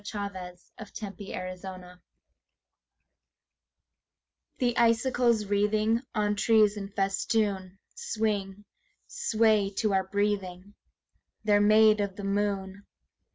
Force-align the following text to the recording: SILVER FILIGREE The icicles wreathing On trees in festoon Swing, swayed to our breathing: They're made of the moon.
SILVER 0.03 0.55
FILIGREE 0.79 1.99
The 4.57 4.75
icicles 4.75 5.45
wreathing 5.45 6.01
On 6.15 6.35
trees 6.35 6.75
in 6.75 6.89
festoon 6.89 7.77
Swing, 7.93 8.65
swayed 9.05 9.77
to 9.77 9.93
our 9.93 10.05
breathing: 10.05 10.73
They're 11.43 11.61
made 11.61 12.01
of 12.01 12.15
the 12.15 12.23
moon. 12.23 12.87